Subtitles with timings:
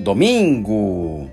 [0.00, 1.30] Domingo,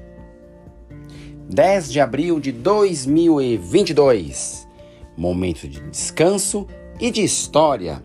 [1.50, 4.68] 10 de abril de 2022.
[5.16, 6.68] Momento de descanso
[7.00, 8.04] e de história.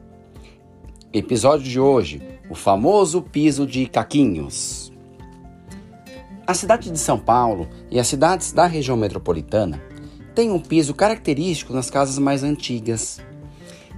[1.12, 4.92] Episódio de hoje: o famoso piso de caquinhos.
[6.46, 9.82] A cidade de São Paulo e as cidades da região metropolitana
[10.32, 13.20] têm um piso característico nas casas mais antigas,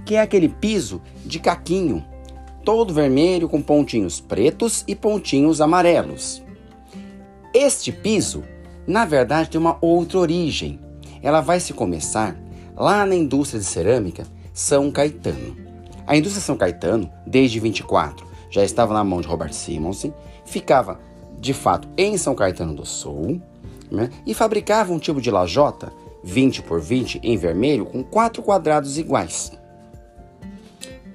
[0.03, 2.03] que é aquele piso de caquinho,
[2.63, 6.43] todo vermelho com pontinhos pretos e pontinhos amarelos.
[7.57, 8.43] Este piso,
[8.85, 10.77] na verdade, tem uma outra origem.
[11.23, 12.35] Ela vai se começar
[12.75, 15.55] lá na indústria de cerâmica São Caetano.
[16.05, 20.13] A indústria São Caetano, desde 24, já estava na mão de Robert Simonsen,
[20.43, 20.99] ficava
[21.39, 23.41] de fato em São Caetano do Sul
[23.89, 25.93] né, e fabricava um tipo de lajota
[26.25, 29.53] 20 por 20 em vermelho com quatro quadrados iguais.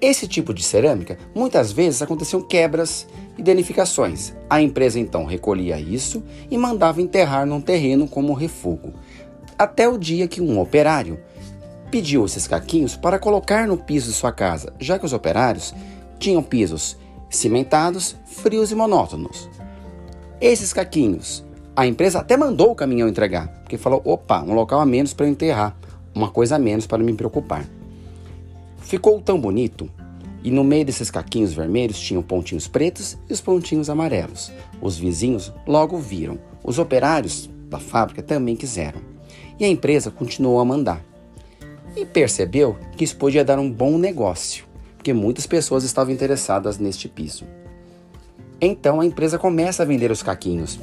[0.01, 3.07] Esse tipo de cerâmica, muitas vezes aconteciam quebras
[3.37, 4.33] e danificações.
[4.49, 8.95] A empresa então recolhia isso e mandava enterrar num terreno como refúgio.
[9.59, 11.21] Até o dia que um operário
[11.91, 15.75] pediu esses caquinhos para colocar no piso de sua casa, já que os operários
[16.19, 16.97] tinham pisos
[17.29, 19.51] cimentados, frios e monótonos.
[20.41, 21.45] Esses caquinhos,
[21.77, 25.29] a empresa até mandou o caminhão entregar, porque falou: opa, um local a menos para
[25.29, 25.77] enterrar,
[26.15, 27.67] uma coisa a menos para me preocupar.
[28.81, 29.91] Ficou tão bonito
[30.43, 34.51] e no meio desses caquinhos vermelhos tinham pontinhos pretos e os pontinhos amarelos.
[34.81, 36.39] Os vizinhos logo viram.
[36.65, 39.01] Os operários da fábrica também quiseram.
[39.59, 41.05] E a empresa continuou a mandar.
[41.97, 44.65] E percebeu que isso podia dar um bom negócio,
[44.97, 47.45] porque muitas pessoas estavam interessadas neste piso.
[48.61, 50.79] Então a empresa começa a vender os caquinhos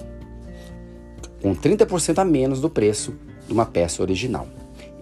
[1.42, 4.48] com 30% a menos do preço de uma peça original.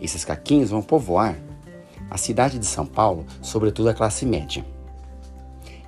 [0.02, 1.38] Esses caquinhos vão povoar
[2.10, 4.66] a cidade de São Paulo, sobretudo a classe média.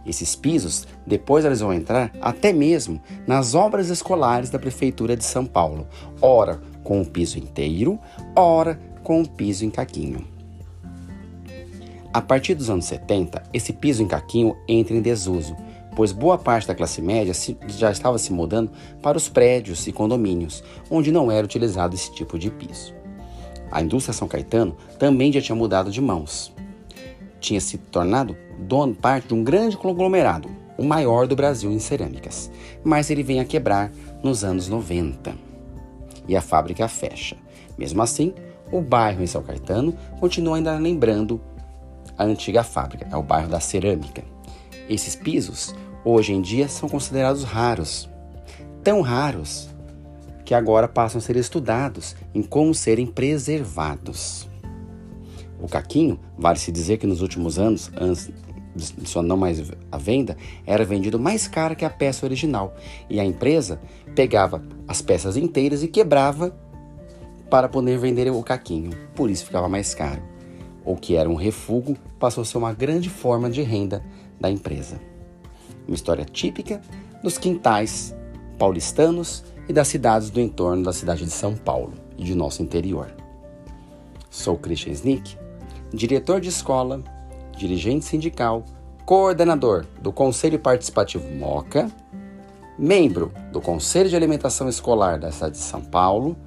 [0.05, 5.45] Esses pisos, depois eles vão entrar até mesmo nas obras escolares da Prefeitura de São
[5.45, 5.85] Paulo,
[6.22, 8.00] ora com o piso inteiro,
[8.33, 10.25] ora com o piso em caquinho.
[12.13, 15.56] A partir dos anos 70, esse piso em caquinho entra em desuso,
[15.94, 17.33] pois boa parte da classe média
[17.67, 22.39] já estava se mudando para os prédios e condomínios, onde não era utilizado esse tipo
[22.39, 22.95] de piso.
[23.72, 26.53] A indústria São Caetano também já tinha mudado de mãos.
[27.39, 32.51] Tinha se tornado dono parte de um grande conglomerado, o maior do Brasil em cerâmicas,
[32.83, 33.91] mas ele vem a quebrar
[34.23, 35.35] nos anos 90
[36.27, 37.35] e a fábrica fecha.
[37.77, 38.33] Mesmo assim,
[38.72, 41.39] o bairro em São Caetano continua ainda lembrando
[42.17, 44.23] a antiga fábrica, é o bairro da cerâmica.
[44.89, 45.73] Esses pisos,
[46.03, 48.09] hoje em dia, são considerados raros.
[48.83, 49.69] Tão raros
[50.47, 54.47] que agora passam a ser estudados em como serem preservados.
[55.62, 58.31] O caquinho, vale se dizer que nos últimos anos, antes
[58.74, 62.74] de sua não mais à venda, era vendido mais caro que a peça original,
[63.09, 63.81] e a empresa
[64.16, 66.57] pegava as peças inteiras e quebrava
[67.50, 70.22] para poder vender o caquinho, por isso ficava mais caro.
[70.86, 74.02] O que era um refúgio passou a ser uma grande forma de renda
[74.40, 74.97] da empresa.
[75.86, 76.81] Uma história típica
[77.22, 78.16] dos quintais
[78.57, 83.11] paulistanos e das cidades do entorno da cidade de São Paulo e de nosso interior.
[84.29, 85.38] Sou Christian Snick,
[85.94, 87.01] diretor de escola,
[87.57, 88.63] dirigente sindical,
[89.06, 91.89] coordenador do Conselho Participativo MOCA,
[92.77, 96.38] membro do Conselho de Alimentação Escolar da cidade de São Paulo,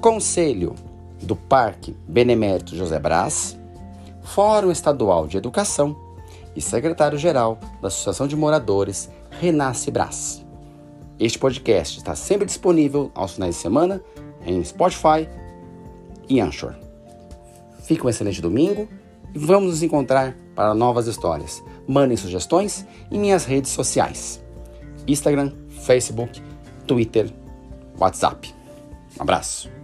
[0.00, 0.74] Conselho
[1.22, 3.58] do Parque Benemérito José Brás,
[4.22, 5.96] Fórum Estadual de Educação
[6.56, 10.43] e secretário-geral da Associação de Moradores Renasce Brás.
[11.18, 14.02] Este podcast está sempre disponível aos finais de semana
[14.44, 15.28] em Spotify
[16.28, 16.74] e Anchor.
[17.84, 18.88] Fique um excelente domingo
[19.32, 21.62] e vamos nos encontrar para novas histórias.
[21.86, 24.42] Mandem sugestões em minhas redes sociais:
[25.06, 25.52] Instagram,
[25.84, 26.42] Facebook,
[26.86, 27.30] Twitter,
[27.98, 28.52] WhatsApp.
[29.18, 29.83] Um abraço.